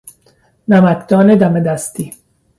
نمکدان 0.67 1.35
دم 1.35 1.59
دستی 1.59 2.13